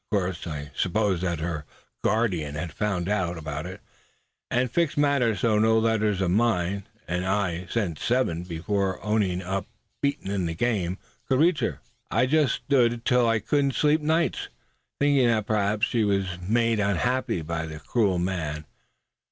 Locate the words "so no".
5.41-5.77